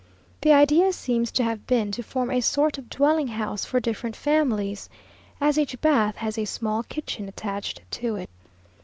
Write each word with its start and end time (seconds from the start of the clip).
The 0.41 0.51
idea 0.51 0.93
seems 0.93 1.29
to 1.33 1.43
have 1.43 1.67
been 1.67 1.91
to 1.91 2.01
form 2.01 2.31
a 2.31 2.41
sort 2.41 2.79
of 2.79 2.89
dwelling 2.89 3.27
house 3.27 3.65
for 3.65 3.79
different 3.79 4.15
families, 4.15 4.89
as 5.39 5.59
each 5.59 5.79
bath 5.79 6.15
has 6.15 6.39
a 6.39 6.45
small 6.45 6.81
kitchen 6.81 7.29
attached 7.29 7.83
to 8.01 8.15
it. 8.15 8.29